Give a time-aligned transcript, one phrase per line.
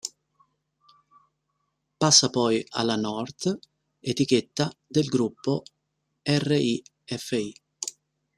[1.99, 3.59] Passa poi alla North,
[3.99, 5.61] etichetta del gruppo
[6.23, 7.53] Ri-Fi.